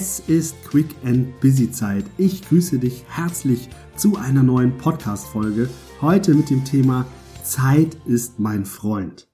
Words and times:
Es 0.00 0.20
ist 0.28 0.54
Quick 0.62 0.94
and 1.04 1.40
Busy 1.40 1.72
Zeit. 1.72 2.04
Ich 2.18 2.48
grüße 2.48 2.78
dich 2.78 3.04
herzlich 3.08 3.68
zu 3.96 4.16
einer 4.16 4.44
neuen 4.44 4.78
Podcast-Folge. 4.78 5.68
Heute 6.00 6.36
mit 6.36 6.50
dem 6.50 6.64
Thema 6.64 7.04
Zeit 7.42 7.96
ist 8.06 8.38
mein 8.38 8.64
Freund. 8.64 9.28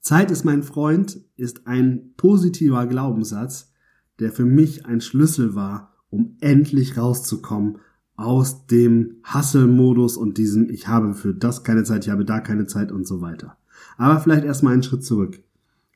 Zeit 0.00 0.30
ist 0.30 0.44
mein 0.44 0.62
Freund 0.62 1.24
ist 1.36 1.66
ein 1.66 2.12
positiver 2.18 2.86
Glaubenssatz, 2.86 3.72
der 4.18 4.32
für 4.32 4.44
mich 4.44 4.84
ein 4.84 5.00
Schlüssel 5.00 5.54
war, 5.54 5.96
um 6.10 6.36
endlich 6.42 6.98
rauszukommen 6.98 7.78
aus 8.16 8.66
dem 8.66 9.22
Hustle-Modus 9.32 10.18
und 10.18 10.36
diesem 10.36 10.68
ich 10.68 10.88
habe 10.88 11.14
für 11.14 11.32
das 11.32 11.64
keine 11.64 11.84
Zeit, 11.84 12.04
ich 12.04 12.12
habe 12.12 12.26
da 12.26 12.40
keine 12.40 12.66
Zeit 12.66 12.92
und 12.92 13.06
so 13.06 13.22
weiter. 13.22 13.56
Aber 13.96 14.20
vielleicht 14.20 14.44
erstmal 14.44 14.74
einen 14.74 14.82
Schritt 14.82 15.06
zurück. 15.06 15.42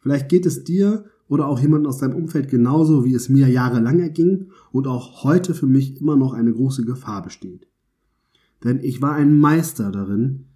Vielleicht 0.00 0.30
geht 0.30 0.46
es 0.46 0.64
dir 0.64 1.04
oder 1.28 1.48
auch 1.48 1.58
jemand 1.58 1.86
aus 1.86 1.98
deinem 1.98 2.16
Umfeld 2.16 2.48
genauso, 2.48 3.04
wie 3.04 3.14
es 3.14 3.28
mir 3.28 3.48
jahrelang 3.48 4.00
erging 4.00 4.48
und 4.72 4.86
auch 4.86 5.24
heute 5.24 5.54
für 5.54 5.66
mich 5.66 6.00
immer 6.00 6.16
noch 6.16 6.32
eine 6.32 6.52
große 6.52 6.84
Gefahr 6.84 7.22
besteht. 7.22 7.66
Denn 8.62 8.80
ich 8.80 9.02
war 9.02 9.14
ein 9.14 9.38
Meister 9.38 9.90
darin, 9.90 10.46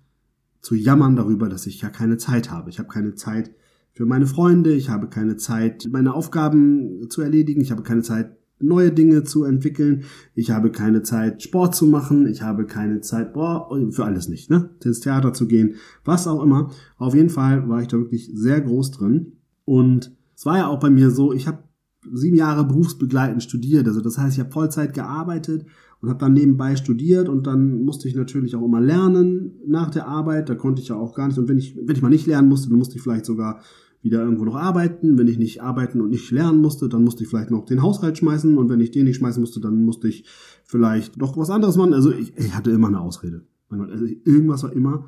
zu 0.60 0.74
jammern 0.74 1.16
darüber, 1.16 1.48
dass 1.48 1.66
ich 1.66 1.80
ja 1.80 1.88
keine 1.88 2.16
Zeit 2.16 2.50
habe. 2.50 2.70
Ich 2.70 2.78
habe 2.78 2.88
keine 2.88 3.14
Zeit 3.14 3.52
für 3.92 4.06
meine 4.06 4.26
Freunde, 4.26 4.72
ich 4.74 4.90
habe 4.90 5.08
keine 5.08 5.36
Zeit, 5.36 5.88
meine 5.90 6.14
Aufgaben 6.14 7.08
zu 7.08 7.22
erledigen, 7.22 7.60
ich 7.60 7.70
habe 7.70 7.82
keine 7.82 8.02
Zeit, 8.02 8.36
neue 8.60 8.92
Dinge 8.92 9.24
zu 9.24 9.44
entwickeln, 9.44 10.04
ich 10.34 10.50
habe 10.50 10.70
keine 10.70 11.02
Zeit, 11.02 11.42
Sport 11.42 11.74
zu 11.74 11.86
machen, 11.86 12.26
ich 12.26 12.42
habe 12.42 12.66
keine 12.66 13.00
Zeit, 13.00 13.32
boah, 13.32 13.68
für 13.90 14.04
alles 14.04 14.28
nicht, 14.28 14.50
ne? 14.50 14.70
Ins 14.84 15.00
Theater 15.00 15.32
zu 15.32 15.46
gehen, 15.46 15.76
was 16.04 16.26
auch 16.26 16.42
immer. 16.42 16.70
Auf 16.96 17.14
jeden 17.14 17.30
Fall 17.30 17.68
war 17.68 17.80
ich 17.82 17.88
da 17.88 17.98
wirklich 17.98 18.30
sehr 18.34 18.60
groß 18.60 18.90
drin 18.92 19.32
und 19.64 20.16
es 20.38 20.46
war 20.46 20.58
ja 20.58 20.68
auch 20.68 20.78
bei 20.78 20.88
mir 20.88 21.10
so, 21.10 21.32
ich 21.32 21.48
habe 21.48 21.64
sieben 22.12 22.36
Jahre 22.36 22.64
berufsbegleitend 22.64 23.42
studiert. 23.42 23.88
Also 23.88 24.00
das 24.00 24.18
heißt, 24.18 24.36
ich 24.36 24.40
habe 24.40 24.52
Vollzeit 24.52 24.94
gearbeitet 24.94 25.66
und 26.00 26.10
habe 26.10 26.20
dann 26.20 26.32
nebenbei 26.32 26.76
studiert 26.76 27.28
und 27.28 27.48
dann 27.48 27.82
musste 27.82 28.06
ich 28.06 28.14
natürlich 28.14 28.54
auch 28.54 28.64
immer 28.64 28.80
lernen 28.80 29.56
nach 29.66 29.90
der 29.90 30.06
Arbeit. 30.06 30.48
Da 30.48 30.54
konnte 30.54 30.80
ich 30.80 30.88
ja 30.88 30.96
auch 30.96 31.12
gar 31.16 31.26
nicht. 31.26 31.38
Und 31.38 31.48
wenn 31.48 31.58
ich, 31.58 31.76
wenn 31.76 31.96
ich 31.96 32.02
mal 32.02 32.08
nicht 32.08 32.28
lernen 32.28 32.48
musste, 32.48 32.68
dann 32.68 32.78
musste 32.78 32.94
ich 32.94 33.02
vielleicht 33.02 33.26
sogar 33.26 33.62
wieder 34.00 34.22
irgendwo 34.22 34.44
noch 34.44 34.54
arbeiten. 34.54 35.18
Wenn 35.18 35.26
ich 35.26 35.38
nicht 35.38 35.60
arbeiten 35.60 36.00
und 36.00 36.10
nicht 36.10 36.30
lernen 36.30 36.60
musste, 36.60 36.88
dann 36.88 37.02
musste 37.02 37.24
ich 37.24 37.28
vielleicht 37.28 37.50
noch 37.50 37.64
den 37.64 37.82
Haushalt 37.82 38.16
schmeißen. 38.16 38.56
Und 38.56 38.68
wenn 38.68 38.78
ich 38.78 38.92
den 38.92 39.06
nicht 39.06 39.16
schmeißen 39.16 39.40
musste, 39.40 39.58
dann 39.58 39.82
musste 39.84 40.06
ich 40.06 40.24
vielleicht 40.62 41.16
noch 41.16 41.36
was 41.36 41.50
anderes 41.50 41.76
machen. 41.76 41.94
Also 41.94 42.12
ich, 42.12 42.32
ich 42.36 42.54
hatte 42.54 42.70
immer 42.70 42.86
eine 42.86 43.00
Ausrede. 43.00 43.42
Also 43.70 44.04
irgendwas 44.24 44.62
war 44.62 44.72
immer. 44.72 45.06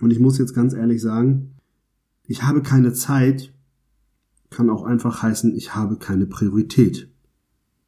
Und 0.00 0.10
ich 0.10 0.20
muss 0.20 0.38
jetzt 0.38 0.54
ganz 0.54 0.72
ehrlich 0.72 1.02
sagen, 1.02 1.56
ich 2.26 2.44
habe 2.44 2.62
keine 2.62 2.94
Zeit 2.94 3.52
kann 4.50 4.68
auch 4.68 4.84
einfach 4.84 5.22
heißen, 5.22 5.54
ich 5.54 5.74
habe 5.74 5.96
keine 5.96 6.26
Priorität 6.26 7.08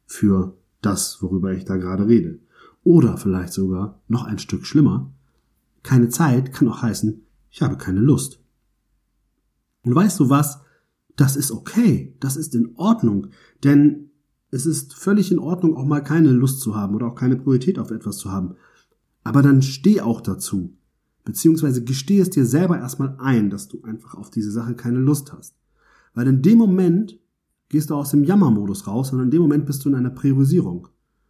für 0.05 0.57
das, 0.81 1.21
worüber 1.21 1.53
ich 1.53 1.65
da 1.65 1.77
gerade 1.77 2.07
rede. 2.07 2.39
Oder 2.83 3.17
vielleicht 3.17 3.53
sogar 3.53 4.01
noch 4.07 4.23
ein 4.23 4.39
Stück 4.39 4.65
schlimmer, 4.65 5.13
keine 5.83 6.09
Zeit 6.09 6.53
kann 6.53 6.67
auch 6.67 6.81
heißen, 6.81 7.25
ich 7.51 7.61
habe 7.61 7.77
keine 7.77 7.99
Lust. 7.99 8.39
Und 9.83 9.93
weißt 9.93 10.19
du 10.19 10.29
was? 10.29 10.61
Das 11.15 11.35
ist 11.35 11.51
okay, 11.51 12.15
das 12.19 12.37
ist 12.37 12.55
in 12.55 12.75
Ordnung, 12.75 13.27
denn 13.63 14.09
es 14.49 14.65
ist 14.65 14.93
völlig 14.93 15.31
in 15.31 15.39
Ordnung, 15.39 15.75
auch 15.75 15.85
mal 15.85 16.01
keine 16.01 16.31
Lust 16.31 16.61
zu 16.61 16.75
haben 16.75 16.95
oder 16.95 17.07
auch 17.07 17.15
keine 17.15 17.35
Priorität 17.35 17.77
auf 17.77 17.91
etwas 17.91 18.17
zu 18.17 18.31
haben. 18.31 18.55
Aber 19.23 19.41
dann 19.41 19.61
steh 19.61 20.01
auch 20.01 20.21
dazu, 20.21 20.75
beziehungsweise 21.23 21.83
gesteh 21.83 22.19
es 22.19 22.29
dir 22.29 22.45
selber 22.45 22.77
erstmal 22.77 23.17
ein, 23.19 23.49
dass 23.49 23.67
du 23.67 23.81
einfach 23.83 24.15
auf 24.15 24.31
diese 24.31 24.51
Sache 24.51 24.75
keine 24.75 24.99
Lust 24.99 25.33
hast. 25.33 25.53
Weil 26.13 26.27
in 26.27 26.41
dem 26.41 26.57
Moment 26.57 27.19
gehst 27.69 27.89
du 27.89 27.95
aus 27.95 28.11
dem 28.11 28.23
Jammermodus 28.23 28.87
raus, 28.87 29.09
sondern 29.09 29.27
in 29.27 29.31
dem 29.31 29.41
Moment 29.41 29.65
bist 29.65 29.83
du 29.83 29.89
in 29.89 29.95
einer 29.95 30.11
Priorisierung. 30.11 30.87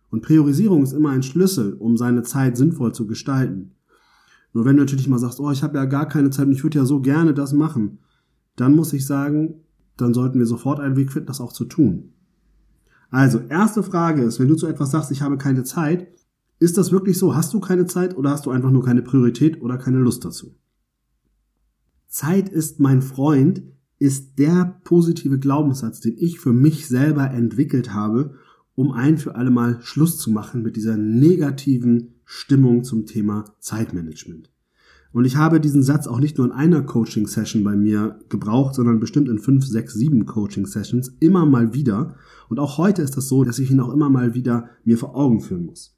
Und 0.09 0.21
Priorisierung 0.21 0.83
ist 0.83 0.93
immer 0.93 1.09
ein 1.09 1.23
Schlüssel, 1.23 1.73
um 1.73 1.97
seine 1.97 2.23
Zeit 2.23 2.57
sinnvoll 2.57 2.93
zu 2.93 3.07
gestalten. 3.07 3.71
Nur 4.53 4.65
wenn 4.65 4.75
du 4.75 4.83
natürlich 4.83 5.07
mal 5.07 5.17
sagst, 5.17 5.39
oh, 5.39 5.51
ich 5.51 5.63
habe 5.63 5.77
ja 5.77 5.85
gar 5.85 6.07
keine 6.07 6.29
Zeit 6.29 6.45
und 6.45 6.51
ich 6.51 6.63
würde 6.63 6.77
ja 6.77 6.85
so 6.85 7.01
gerne 7.01 7.33
das 7.33 7.53
machen, 7.53 7.99
dann 8.55 8.75
muss 8.75 8.93
ich 8.93 9.05
sagen, 9.05 9.61
dann 9.97 10.13
sollten 10.13 10.39
wir 10.39 10.45
sofort 10.45 10.79
einen 10.79 10.95
Weg 10.95 11.11
finden, 11.11 11.27
das 11.27 11.41
auch 11.41 11.53
zu 11.53 11.65
tun. 11.65 12.13
Also, 13.09 13.39
erste 13.39 13.83
Frage 13.83 14.23
ist, 14.23 14.39
wenn 14.39 14.47
du 14.47 14.55
zu 14.55 14.67
etwas 14.67 14.91
sagst, 14.91 15.11
ich 15.11 15.21
habe 15.21 15.37
keine 15.37 15.63
Zeit, 15.63 16.07
ist 16.59 16.77
das 16.77 16.91
wirklich 16.91 17.17
so? 17.17 17.35
Hast 17.35 17.53
du 17.53 17.59
keine 17.59 17.85
Zeit 17.85 18.17
oder 18.17 18.31
hast 18.31 18.45
du 18.45 18.51
einfach 18.51 18.71
nur 18.71 18.83
keine 18.83 19.01
Priorität 19.01 19.61
oder 19.61 19.77
keine 19.77 19.97
Lust 19.97 20.23
dazu? 20.23 20.55
Zeit 22.07 22.49
ist 22.49 22.79
mein 22.79 23.01
Freund 23.01 23.63
ist 24.03 24.37
der 24.37 24.81
positive 24.83 25.39
Glaubenssatz, 25.39 26.01
den 26.01 26.17
ich 26.17 26.37
für 26.37 26.51
mich 26.51 26.87
selber 26.87 27.31
entwickelt 27.31 27.93
habe, 27.93 28.33
um 28.75 28.91
ein 28.91 29.17
für 29.17 29.35
alle 29.35 29.49
Mal 29.49 29.79
Schluss 29.81 30.17
zu 30.17 30.29
machen 30.29 30.61
mit 30.61 30.75
dieser 30.75 30.97
negativen 30.97 32.15
Stimmung 32.25 32.83
zum 32.83 33.05
Thema 33.05 33.45
Zeitmanagement. 33.59 34.51
Und 35.13 35.23
ich 35.23 35.37
habe 35.37 35.61
diesen 35.61 35.83
Satz 35.83 36.07
auch 36.07 36.19
nicht 36.19 36.37
nur 36.37 36.47
in 36.47 36.51
einer 36.51 36.81
Coaching-Session 36.81 37.63
bei 37.63 37.77
mir 37.77 38.19
gebraucht, 38.27 38.75
sondern 38.75 38.99
bestimmt 38.99 39.29
in 39.29 39.39
fünf, 39.39 39.65
sechs, 39.65 39.93
sieben 39.93 40.25
Coaching-Sessions 40.25 41.15
immer 41.21 41.45
mal 41.45 41.73
wieder. 41.73 42.17
Und 42.49 42.59
auch 42.59 42.77
heute 42.77 43.03
ist 43.03 43.15
das 43.15 43.29
so, 43.29 43.45
dass 43.45 43.57
ich 43.57 43.71
ihn 43.71 43.79
auch 43.79 43.93
immer 43.93 44.09
mal 44.09 44.33
wieder 44.33 44.69
mir 44.83 44.97
vor 44.97 45.15
Augen 45.15 45.39
führen 45.39 45.65
muss. 45.65 45.97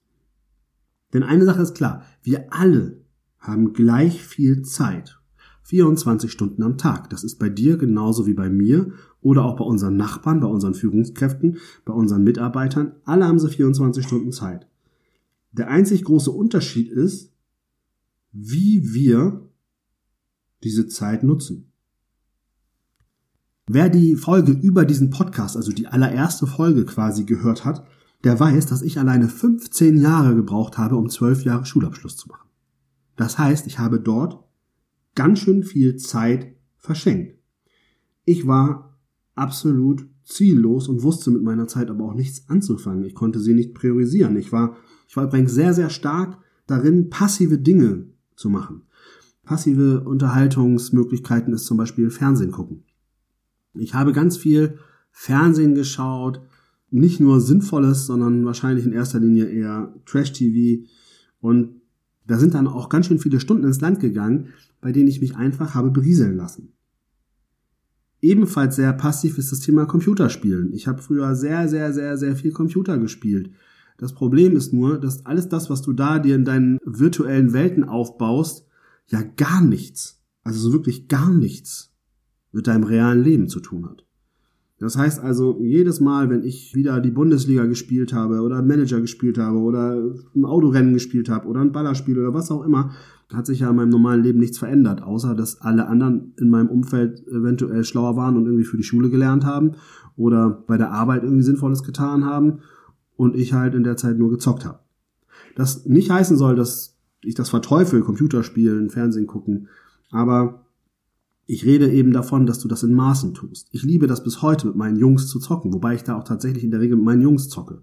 Denn 1.12 1.24
eine 1.24 1.46
Sache 1.46 1.64
ist 1.64 1.74
klar, 1.74 2.04
wir 2.22 2.54
alle 2.54 3.02
haben 3.40 3.74
gleich 3.74 4.22
viel 4.22 4.62
Zeit 4.62 5.18
24 5.66 6.32
Stunden 6.32 6.62
am 6.62 6.78
Tag. 6.78 7.10
Das 7.10 7.24
ist 7.24 7.40
bei 7.40 7.50
dir 7.50 7.78
genauso 7.78 8.28
wie 8.28 8.36
bei 8.36 8.50
mir 8.50 8.92
oder 9.22 9.44
auch 9.44 9.56
bei 9.56 9.66
unseren 9.66 9.98
Nachbarn, 9.98 10.40
bei 10.40 10.48
unseren 10.48 10.76
Führungskräften, 10.76 11.58
bei 11.86 11.94
unseren 11.94 12.24
Mitarbeitern. 12.24 12.94
Alle 13.04 13.26
haben 13.26 13.40
sie 13.40 13.50
24 13.50 14.06
Stunden 14.06 14.32
Zeit. 14.32 14.68
Der 15.52 15.70
einzig 15.70 16.04
große 16.04 16.30
Unterschied 16.30 16.90
ist, 16.90 17.34
wie 18.32 18.94
wir 18.94 19.50
diese 20.64 20.88
Zeit 20.88 21.24
nutzen. 21.24 21.72
Wer 23.66 23.90
die 23.90 24.16
Folge 24.16 24.52
über 24.52 24.86
diesen 24.86 25.10
Podcast, 25.10 25.58
also 25.58 25.72
die 25.72 25.88
allererste 25.88 26.46
Folge 26.46 26.86
quasi 26.86 27.24
gehört 27.24 27.66
hat, 27.66 27.88
der 28.24 28.40
weiß, 28.40 28.68
dass 28.68 28.84
ich 28.84 29.00
alleine 29.00 29.30
15 29.30 29.98
Jahre 29.98 30.36
gebraucht 30.36 30.78
habe, 30.78 30.96
um 30.96 31.10
12 31.10 31.44
Jahre 31.46 31.66
Schulabschluss 31.66 32.18
zu 32.18 32.28
machen. 32.28 32.48
Das 33.16 33.40
heißt, 33.40 33.66
ich 33.66 33.80
habe 33.80 34.00
dort 34.00 34.45
ganz 35.16 35.40
schön 35.40 35.64
viel 35.64 35.96
Zeit 35.96 36.56
verschenkt. 36.78 37.36
Ich 38.26 38.46
war 38.48 38.98
absolut 39.36 40.06
ziellos 40.24 40.88
und 40.88 41.04
wusste 41.04 41.32
mit 41.32 41.44
meiner 41.44 41.68
Zeit 41.68 41.90
aber 41.90 42.06
auch 42.06 42.14
nichts 42.14 42.50
anzufangen. 42.50 43.04
Ich 43.04 43.16
konnte 43.16 43.40
sie 43.40 43.54
nicht 43.54 43.74
priorisieren. 43.74 44.36
Ich 44.38 44.52
war, 44.52 44.76
ich 45.08 45.16
war 45.16 45.26
übrigens 45.26 45.54
sehr, 45.54 45.74
sehr 45.74 45.90
stark 45.90 46.38
darin, 46.68 47.10
passive 47.10 47.58
Dinge 47.58 48.08
zu 48.36 48.50
machen. 48.50 48.84
Passive 49.44 50.04
Unterhaltungsmöglichkeiten 50.04 51.54
ist 51.54 51.66
zum 51.66 51.78
Beispiel 51.78 52.10
Fernsehen 52.10 52.52
gucken. 52.52 52.84
Ich 53.76 53.94
habe 53.94 54.14
ganz 54.14 54.38
viel 54.38 54.80
Fernsehen 55.12 55.76
geschaut, 55.76 56.42
nicht 56.90 57.20
nur 57.20 57.40
Sinnvolles, 57.40 58.08
sondern 58.08 58.46
wahrscheinlich 58.46 58.86
in 58.86 58.94
erster 58.94 59.20
Linie 59.20 59.46
eher 59.46 59.94
Trash-TV 60.06 60.88
und 61.42 61.82
da 62.28 62.38
sind 62.38 62.54
dann 62.54 62.68
auch 62.68 62.90
ganz 62.90 63.08
schön 63.08 63.20
viele 63.20 63.40
Stunden 63.40 63.66
ins 63.66 63.82
Land 63.82 64.00
gegangen, 64.00 64.50
bei 64.82 64.92
denen 64.92 65.08
ich 65.08 65.22
mich 65.22 65.36
einfach 65.36 65.76
habe 65.76 65.92
berieseln 65.92 66.38
lassen. 66.38 66.74
Ebenfalls 68.22 68.76
sehr 68.76 68.94
passiv 68.94 69.38
ist 69.38 69.52
das 69.52 69.60
Thema 69.60 69.86
Computerspielen. 69.86 70.74
Ich 70.74 70.88
habe 70.88 71.02
früher 71.02 71.36
sehr, 71.36 71.68
sehr, 71.68 71.94
sehr, 71.94 72.18
sehr 72.18 72.36
viel 72.36 72.52
Computer 72.52 72.98
gespielt. 72.98 73.52
Das 73.98 74.14
Problem 74.14 74.56
ist 74.56 74.74
nur, 74.74 75.00
dass 75.00 75.26
alles 75.26 75.48
das, 75.48 75.70
was 75.70 75.82
du 75.82 75.94
da 75.94 76.20
dir 76.20 76.36
in 76.36 76.46
deinen 76.46 76.80
virtuellen 76.84 77.54
Welten 77.54 77.84
aufbaust, 77.84 78.68
ja 79.08 79.22
gar 79.22 79.62
nichts, 79.62 80.24
also 80.44 80.60
so 80.60 80.74
wirklich 80.74 81.08
gar 81.08 81.32
nichts 81.32 81.94
mit 82.52 82.68
deinem 82.68 82.84
realen 82.84 83.24
Leben 83.24 83.48
zu 83.48 83.60
tun 83.60 83.86
hat. 83.88 84.05
Das 84.86 85.00
heißt 85.00 85.20
also, 85.20 85.60
jedes 85.64 86.00
Mal, 86.00 86.30
wenn 86.30 86.44
ich 86.44 86.76
wieder 86.76 87.02
die 87.02 87.10
Bundesliga 87.10 87.66
gespielt 87.66 88.14
habe 88.14 88.42
oder 88.42 88.62
Manager 88.62 89.02
gespielt 89.02 89.40
habe 89.40 89.58
oder 89.58 90.00
ein 90.36 90.46
Autorennen 90.46 90.94
gespielt 90.94 91.28
habe 91.28 91.48
oder 91.48 91.62
ein 91.62 91.72
Ballerspiel 91.72 92.20
oder 92.20 92.36
was 92.36 92.52
auch 92.52 92.64
immer, 92.64 92.92
hat 93.34 93.48
sich 93.48 93.62
ja 93.62 93.72
in 93.72 93.78
meinem 93.78 93.90
normalen 93.90 94.22
Leben 94.22 94.38
nichts 94.38 94.60
verändert, 94.60 95.02
außer 95.02 95.34
dass 95.34 95.60
alle 95.60 95.88
anderen 95.88 96.36
in 96.38 96.52
meinem 96.52 96.70
Umfeld 96.70 97.28
eventuell 97.28 97.84
schlauer 97.84 98.16
waren 98.16 98.38
und 98.38 98.46
irgendwie 98.46 98.64
für 98.64 98.78
die 98.78 98.84
Schule 98.84 99.10
gelernt 99.10 99.44
haben 99.44 99.72
oder 100.18 100.52
bei 100.68 100.78
der 100.78 100.92
Arbeit 100.92 101.24
irgendwie 101.24 101.42
Sinnvolles 101.42 101.82
getan 101.82 102.24
haben 102.24 102.60
und 103.16 103.36
ich 103.36 103.54
halt 103.54 103.74
in 103.74 103.84
der 103.84 103.98
Zeit 103.98 104.20
nur 104.20 104.30
gezockt 104.30 104.66
habe. 104.66 104.82
Das 105.56 105.88
nicht 105.88 106.12
heißen 106.12 106.38
soll, 106.38 106.56
dass 106.56 106.96
ich 107.24 107.34
das 107.34 107.50
verteufel, 107.50 108.02
Computerspielen, 108.02 108.92
Fernsehen 108.92 109.26
gucken, 109.26 109.68
aber 110.12 110.65
ich 111.46 111.66
rede 111.66 111.92
eben 111.92 112.12
davon, 112.12 112.46
dass 112.46 112.60
du 112.60 112.68
das 112.68 112.84
in 112.84 112.94
Maßen 112.94 113.34
tust. 113.34 113.68
Ich 113.72 113.84
liebe 113.84 114.08
das 114.08 114.24
bis 114.24 114.42
heute 114.42 114.68
mit 114.68 114.76
meinen 114.76 114.98
Jungs 114.98 115.28
zu 115.28 115.40
zocken, 115.40 115.74
wobei 115.74 115.96
ich 115.96 116.04
da 116.04 116.18
auch 116.18 116.24
tatsächlich 116.24 116.64
in 116.64 116.72
der 116.72 116.80
Regel 116.80 116.98
mit 116.98 117.06
meinen 117.06 117.22
Jungs 117.22 117.50
zocke. 117.50 117.82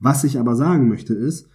Was 0.00 0.24
ich 0.24 0.38
aber 0.38 0.56
sagen 0.56 0.88
möchte 0.88 1.14
ist, 1.14 1.48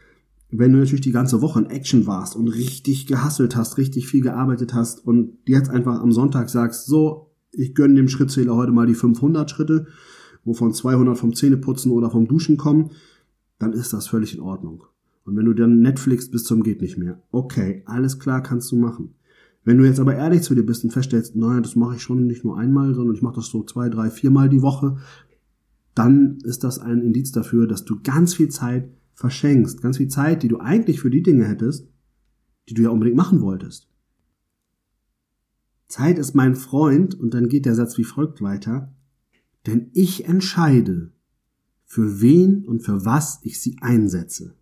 wenn 0.50 0.72
du 0.72 0.80
natürlich 0.80 1.02
die 1.02 1.12
ganze 1.12 1.42
Woche 1.42 1.60
in 1.60 1.66
Action 1.66 2.08
warst 2.08 2.36
und 2.36 2.48
richtig 2.48 3.06
gehasselt 3.06 3.58
hast, 3.58 3.78
richtig 3.78 4.08
viel 4.08 4.22
gearbeitet 4.22 4.74
hast 4.74 5.06
und 5.06 5.38
jetzt 5.46 5.70
einfach 5.70 6.00
am 6.00 6.14
Sonntag 6.14 6.50
sagst, 6.50 6.86
so, 6.86 7.32
ich 7.52 7.76
gönne 7.76 7.96
dem 7.96 8.08
Schrittzähler 8.08 8.56
heute 8.56 8.72
mal 8.72 8.88
die 8.88 8.94
500 8.94 9.50
Schritte 9.50 9.88
wovon 10.48 10.74
200 10.74 11.18
vom 11.18 11.36
Zähneputzen 11.36 11.92
oder 11.92 12.10
vom 12.10 12.28
Duschen 12.28 12.58
kommen, 12.58 12.92
dann 13.60 13.74
ist 13.74 13.94
das 13.94 14.08
völlig 14.08 14.34
in 14.34 14.42
Ordnung. 14.42 14.86
Und 15.26 15.36
wenn 15.36 15.46
du 15.46 15.54
dann 15.54 15.82
Netflix 15.82 16.32
bis 16.32 16.46
zum 16.46 16.64
geht 16.64 16.82
nicht 16.82 16.98
mehr, 16.98 17.22
okay, 17.32 17.84
alles 17.86 18.18
klar, 18.18 18.42
kannst 18.42 18.72
du 18.72 18.78
machen. 18.78 19.14
Wenn 19.68 19.80
du 19.80 19.84
jetzt 19.84 20.00
aber 20.00 20.16
ehrlich 20.16 20.44
zu 20.44 20.56
dir 20.56 20.66
bist 20.66 20.86
und 20.86 20.92
feststellst, 20.92 21.36
naja, 21.36 21.60
das 21.60 21.76
mache 21.76 21.98
ich 21.98 22.02
schon 22.02 22.26
nicht 22.26 22.46
nur 22.46 22.58
einmal, 22.58 22.96
sondern 22.96 23.14
ich 23.14 23.22
mache 23.22 23.36
das 23.36 23.48
so 23.48 23.66
zwei, 23.66 23.90
drei, 23.90 24.10
viermal 24.10 24.48
die 24.48 24.62
Woche, 24.62 24.96
dann 25.94 26.38
ist 26.46 26.64
das 26.64 26.80
ein 26.80 27.02
Indiz 27.02 27.34
dafür, 27.34 27.68
dass 27.68 27.84
du 27.84 28.00
ganz 28.02 28.34
viel 28.34 28.48
Zeit 28.48 28.90
verschenkst, 29.14 29.82
ganz 29.82 29.98
viel 29.98 30.08
Zeit, 30.08 30.42
die 30.42 30.48
du 30.48 30.60
eigentlich 30.60 31.02
für 31.02 31.10
die 31.10 31.22
Dinge 31.22 31.46
hättest, 31.46 31.86
die 32.70 32.76
du 32.76 32.84
ja 32.84 32.92
unbedingt 32.92 33.18
machen 33.18 33.42
wolltest. 33.42 33.90
Zeit 35.90 36.18
ist 36.18 36.34
mein 36.34 36.56
Freund 36.56 37.16
und 37.16 37.34
dann 37.34 37.50
geht 37.50 37.66
der 37.66 37.76
Satz 37.76 37.98
wie 37.98 38.06
folgt 38.06 38.42
weiter, 38.42 38.96
denn 39.66 39.90
ich 39.92 40.30
entscheide, 40.30 41.12
für 41.84 42.22
wen 42.22 42.64
und 42.64 42.84
für 42.84 43.04
was 43.04 43.42
ich 43.44 43.60
sie 43.60 43.76
einsetze. 43.82 44.56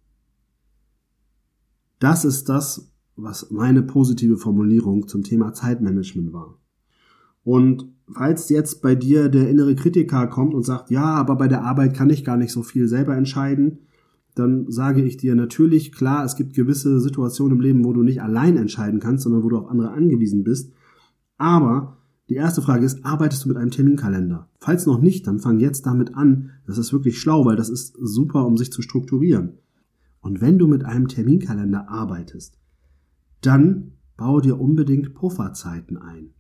Das 2.00 2.26
ist 2.26 2.50
das, 2.50 2.92
was 3.16 3.50
meine 3.52 3.82
positive 3.82 4.38
Formulierung 4.38 5.08
zum 5.08 5.24
Thema 5.24 5.54
Zeitmanagement 5.54 6.34
war. 6.34 6.60
Und 7.44 7.88
falls 8.12 8.50
jetzt 8.50 8.82
bei 8.82 8.96
dir 8.96 9.30
der 9.30 9.50
innere 9.50 9.76
Kritiker 9.76 10.28
kommt 10.28 10.54
und 10.54 10.64
sagt, 10.64 10.90
ja, 10.90 11.06
aber 11.06 11.36
bei 11.36 11.48
der 11.48 11.64
Arbeit 11.64 11.94
kann 11.94 12.10
ich 12.10 12.24
gar 12.24 12.38
nicht 12.38 12.52
so 12.52 12.64
viel 12.64 12.88
selber 12.88 13.16
entscheiden, 13.16 13.80
dann 14.34 14.70
sage 14.70 15.02
ich 15.02 15.16
dir 15.16 15.34
natürlich, 15.36 15.94
klar, 15.94 16.26
es 16.26 16.36
gibt 16.36 16.56
gewisse 16.56 17.00
Situationen 17.00 17.58
im 17.58 17.62
Leben, 17.62 17.86
wo 17.86 17.94
du 17.94 18.04
nicht 18.04 18.22
allein 18.22 18.58
entscheiden 18.58 19.00
kannst, 19.00 19.24
sondern 19.24 19.44
wo 19.44 19.50
du 19.50 19.58
auf 19.58 19.70
andere 19.70 19.92
angewiesen 19.92 20.44
bist. 20.44 20.74
Aber 21.38 21.98
die 22.30 22.36
erste 22.36 22.62
Frage 22.62 22.86
ist, 22.86 23.06
arbeitest 23.06 23.46
du 23.46 23.50
mit 23.50 23.58
einem 23.58 23.72
Terminkalender? 23.72 24.50
Falls 24.60 24.86
noch 24.86 25.00
nicht, 25.00 25.28
dann 25.28 25.40
fang 25.40 25.60
jetzt 25.60 25.86
damit 25.86 26.16
an. 26.16 26.52
Das 26.66 26.78
ist 26.78 26.92
wirklich 26.92 27.20
schlau, 27.20 27.46
weil 27.46 27.56
das 27.56 27.70
ist 27.70 27.96
super, 28.02 28.46
um 28.46 28.58
sich 28.58 28.72
zu 28.72 28.82
strukturieren. 28.82 29.60
Und 30.20 30.42
wenn 30.42 30.58
du 30.58 30.68
mit 30.68 30.84
einem 30.84 31.08
Terminkalender 31.08 31.88
arbeitest, 31.88 32.58
dann 33.46 33.94
bau 34.18 34.40
dir 34.40 34.60
unbedingt 34.60 35.14
Pufferzeiten 35.14 35.98
ein. 35.98 36.34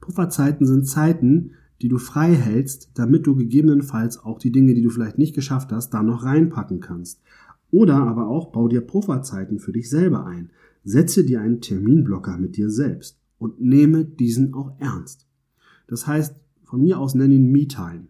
Pufferzeiten 0.00 0.66
sind 0.66 0.86
Zeiten, 0.86 1.52
die 1.80 1.88
du 1.88 1.98
frei 1.98 2.34
hältst, 2.34 2.90
damit 2.94 3.26
du 3.26 3.36
gegebenenfalls 3.36 4.18
auch 4.18 4.38
die 4.38 4.52
Dinge, 4.52 4.74
die 4.74 4.82
du 4.82 4.90
vielleicht 4.90 5.18
nicht 5.18 5.34
geschafft 5.34 5.72
hast, 5.72 5.90
da 5.90 6.02
noch 6.02 6.24
reinpacken 6.24 6.80
kannst. 6.80 7.20
Oder 7.70 7.96
aber 7.96 8.28
auch 8.28 8.52
bau 8.52 8.68
dir 8.68 8.80
Pufferzeiten 8.80 9.58
für 9.58 9.72
dich 9.72 9.90
selber 9.90 10.26
ein. 10.26 10.50
Setze 10.84 11.24
dir 11.24 11.40
einen 11.40 11.60
Terminblocker 11.60 12.38
mit 12.38 12.56
dir 12.56 12.70
selbst 12.70 13.18
und 13.38 13.60
nehme 13.60 14.04
diesen 14.04 14.54
auch 14.54 14.78
ernst. 14.78 15.26
Das 15.86 16.06
heißt, 16.06 16.40
von 16.62 16.82
mir 16.82 16.98
aus 16.98 17.14
nenne 17.14 17.34
ihn 17.34 17.50
Me-Time. 17.50 18.08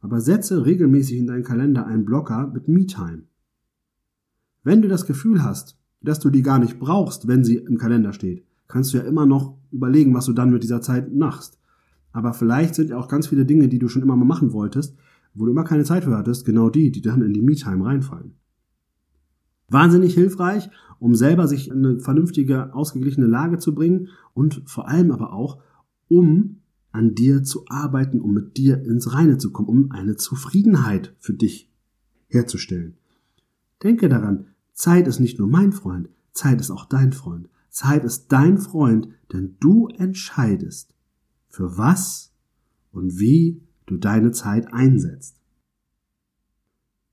Aber 0.00 0.20
setze 0.20 0.66
regelmäßig 0.66 1.18
in 1.18 1.26
deinen 1.26 1.44
Kalender 1.44 1.86
einen 1.86 2.04
Blocker 2.04 2.48
mit 2.48 2.68
Me-Time. 2.68 3.22
Wenn 4.64 4.82
du 4.82 4.88
das 4.88 5.06
Gefühl 5.06 5.42
hast, 5.42 5.78
dass 6.02 6.20
du 6.20 6.30
die 6.30 6.42
gar 6.42 6.58
nicht 6.58 6.78
brauchst, 6.78 7.28
wenn 7.28 7.44
sie 7.44 7.56
im 7.56 7.78
Kalender 7.78 8.12
steht, 8.12 8.44
kannst 8.68 8.92
du 8.92 8.98
ja 8.98 9.04
immer 9.04 9.26
noch 9.26 9.56
überlegen, 9.70 10.14
was 10.14 10.26
du 10.26 10.32
dann 10.32 10.50
mit 10.50 10.62
dieser 10.62 10.80
Zeit 10.80 11.14
machst. 11.14 11.58
Aber 12.12 12.34
vielleicht 12.34 12.74
sind 12.74 12.90
ja 12.90 12.98
auch 12.98 13.08
ganz 13.08 13.26
viele 13.26 13.46
Dinge, 13.46 13.68
die 13.68 13.78
du 13.78 13.88
schon 13.88 14.02
immer 14.02 14.16
mal 14.16 14.24
machen 14.24 14.52
wolltest, 14.52 14.96
wo 15.34 15.46
du 15.46 15.52
immer 15.52 15.64
keine 15.64 15.84
Zeit 15.84 16.04
für 16.04 16.16
hattest, 16.16 16.44
genau 16.44 16.68
die, 16.68 16.90
die 16.90 17.00
dann 17.00 17.22
in 17.22 17.32
die 17.32 17.40
Me-Time 17.40 17.84
reinfallen. 17.84 18.34
Wahnsinnig 19.68 20.14
hilfreich, 20.14 20.68
um 20.98 21.14
selber 21.14 21.48
sich 21.48 21.68
in 21.68 21.84
eine 21.84 22.00
vernünftige, 22.00 22.74
ausgeglichene 22.74 23.26
Lage 23.26 23.58
zu 23.58 23.74
bringen 23.74 24.08
und 24.34 24.62
vor 24.66 24.88
allem 24.88 25.10
aber 25.10 25.32
auch, 25.32 25.62
um 26.08 26.58
an 26.92 27.14
dir 27.14 27.42
zu 27.42 27.64
arbeiten, 27.68 28.20
um 28.20 28.34
mit 28.34 28.58
dir 28.58 28.84
ins 28.84 29.14
Reine 29.14 29.38
zu 29.38 29.50
kommen, 29.50 29.68
um 29.68 29.90
eine 29.92 30.16
Zufriedenheit 30.16 31.14
für 31.18 31.32
dich 31.32 31.70
herzustellen. 32.28 32.94
Denke 33.82 34.10
daran, 34.10 34.46
Zeit 34.72 35.06
ist 35.06 35.20
nicht 35.20 35.38
nur 35.38 35.48
mein 35.48 35.72
Freund, 35.72 36.08
Zeit 36.32 36.60
ist 36.60 36.70
auch 36.70 36.86
dein 36.86 37.12
Freund. 37.12 37.48
Zeit 37.68 38.04
ist 38.04 38.30
dein 38.30 38.58
Freund, 38.58 39.08
denn 39.32 39.56
du 39.60 39.88
entscheidest, 39.88 40.94
für 41.48 41.78
was 41.78 42.32
und 42.90 43.18
wie 43.18 43.62
du 43.86 43.96
deine 43.96 44.30
Zeit 44.30 44.72
einsetzt. 44.72 45.36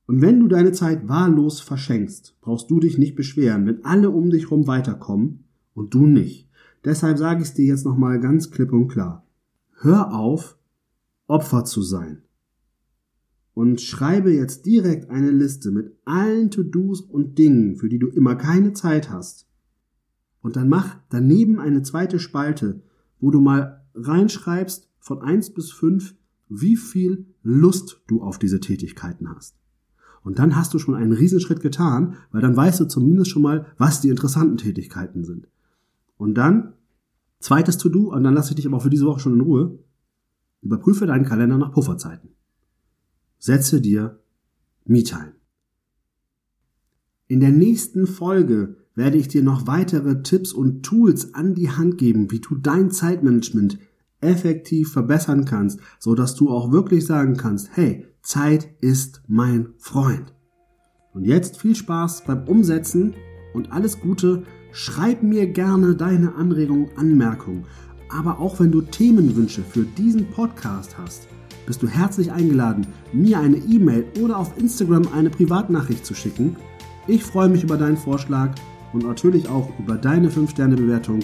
Und 0.05 0.21
wenn 0.21 0.39
du 0.39 0.47
deine 0.47 0.71
Zeit 0.71 1.07
wahllos 1.07 1.61
verschenkst, 1.61 2.35
brauchst 2.41 2.69
du 2.69 2.79
dich 2.79 2.97
nicht 2.97 3.15
beschweren, 3.15 3.65
wenn 3.67 3.85
alle 3.85 4.09
um 4.09 4.29
dich 4.29 4.45
herum 4.45 4.67
weiterkommen 4.67 5.45
und 5.73 5.93
du 5.93 6.07
nicht. 6.07 6.49
Deshalb 6.83 7.17
sage 7.17 7.41
ich 7.41 7.49
es 7.49 7.53
dir 7.53 7.65
jetzt 7.65 7.85
nochmal 7.85 8.19
ganz 8.19 8.51
klipp 8.51 8.73
und 8.73 8.87
klar. 8.87 9.25
Hör 9.81 10.13
auf, 10.13 10.57
Opfer 11.27 11.63
zu 11.63 11.81
sein 11.81 12.23
und 13.59 13.81
schreibe 13.81 14.31
jetzt 14.31 14.65
direkt 14.65 15.09
eine 15.09 15.31
Liste 15.31 15.71
mit 15.71 15.91
allen 16.05 16.49
To-Dos 16.49 17.01
und 17.01 17.37
Dingen, 17.37 17.75
für 17.75 17.89
die 17.89 17.99
du 17.99 18.07
immer 18.07 18.37
keine 18.37 18.71
Zeit 18.71 19.09
hast. 19.09 19.49
Und 20.39 20.55
dann 20.55 20.69
mach 20.69 20.95
daneben 21.09 21.59
eine 21.59 21.81
zweite 21.81 22.19
Spalte, 22.19 22.81
wo 23.19 23.31
du 23.31 23.41
mal 23.41 23.83
reinschreibst 23.95 24.89
von 25.01 25.21
eins 25.21 25.53
bis 25.53 25.73
fünf, 25.73 26.15
wie 26.47 26.77
viel 26.77 27.25
Lust 27.43 28.01
du 28.07 28.21
auf 28.21 28.39
diese 28.39 28.61
Tätigkeiten 28.61 29.27
hast. 29.29 29.57
Und 30.23 30.39
dann 30.39 30.55
hast 30.55 30.73
du 30.73 30.79
schon 30.79 30.95
einen 30.95 31.11
Riesenschritt 31.11 31.59
getan, 31.59 32.15
weil 32.31 32.41
dann 32.41 32.55
weißt 32.55 32.79
du 32.79 32.85
zumindest 32.85 33.29
schon 33.29 33.41
mal, 33.41 33.65
was 33.77 33.99
die 33.99 34.07
interessanten 34.07 34.55
Tätigkeiten 34.55 35.25
sind. 35.25 35.49
Und 36.15 36.35
dann, 36.35 36.75
zweites 37.41 37.77
To-Do, 37.77 38.13
und 38.13 38.23
dann 38.23 38.35
lasse 38.35 38.51
ich 38.51 38.55
dich 38.55 38.67
aber 38.67 38.79
für 38.79 38.89
diese 38.89 39.05
Woche 39.05 39.19
schon 39.19 39.33
in 39.33 39.41
Ruhe, 39.41 39.79
überprüfe 40.61 41.07
deinen 41.07 41.25
Kalender 41.25 41.57
nach 41.57 41.73
Pufferzeiten. 41.73 42.38
Setze 43.39 43.79
dir 43.79 44.19
Me-Time. 44.85 45.33
In 47.27 47.39
der 47.39 47.51
nächsten 47.51 48.05
Folge 48.05 48.75
werde 48.95 49.17
ich 49.17 49.29
dir 49.29 49.43
noch 49.43 49.65
weitere 49.65 50.23
Tipps 50.23 50.51
und 50.51 50.83
Tools 50.83 51.33
an 51.33 51.55
die 51.55 51.69
Hand 51.69 51.97
geben, 51.97 52.31
wie 52.31 52.39
du 52.39 52.55
dein 52.55 52.91
Zeitmanagement 52.91 53.79
effektiv 54.19 54.91
verbessern 54.91 55.45
kannst, 55.45 55.79
so 55.99 56.15
dass 56.15 56.35
du 56.35 56.49
auch 56.49 56.71
wirklich 56.71 57.05
sagen 57.05 57.37
kannst, 57.37 57.69
hey, 57.73 58.05
Zeit 58.21 58.69
ist 58.81 59.21
mein 59.27 59.69
Freund. 59.77 60.33
Und 61.13 61.23
jetzt 61.23 61.57
viel 61.57 61.75
Spaß 61.75 62.25
beim 62.25 62.45
Umsetzen 62.45 63.13
und 63.53 63.71
alles 63.71 64.01
Gute. 64.01 64.43
Schreib 64.73 65.23
mir 65.23 65.47
gerne 65.47 65.95
deine 65.95 66.35
Anregungen, 66.35 66.89
Anmerkungen. 66.97 67.65
Aber 68.09 68.39
auch 68.39 68.59
wenn 68.59 68.71
du 68.71 68.81
Themenwünsche 68.81 69.63
für 69.63 69.83
diesen 69.83 70.29
Podcast 70.29 70.97
hast, 70.97 71.27
bist 71.65 71.83
du 71.83 71.87
herzlich 71.87 72.31
eingeladen, 72.31 72.87
mir 73.13 73.39
eine 73.39 73.57
E-Mail 73.57 74.05
oder 74.21 74.37
auf 74.37 74.57
Instagram 74.57 75.07
eine 75.13 75.29
Privatnachricht 75.29 76.05
zu 76.05 76.13
schicken. 76.13 76.55
Ich 77.07 77.23
freue 77.23 77.49
mich 77.49 77.63
über 77.63 77.77
deinen 77.77 77.97
Vorschlag 77.97 78.51
und 78.93 79.05
natürlich 79.05 79.47
auch 79.49 79.69
über 79.79 79.95
deine 79.95 80.29
5-Sterne-Bewertung 80.29 81.19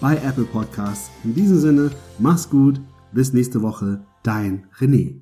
bei 0.00 0.16
Apple 0.16 0.44
Podcasts. 0.44 1.10
In 1.24 1.34
diesem 1.34 1.58
Sinne, 1.58 1.90
mach's 2.18 2.48
gut, 2.48 2.80
bis 3.12 3.32
nächste 3.32 3.62
Woche, 3.62 4.04
dein 4.22 4.64
René. 4.78 5.14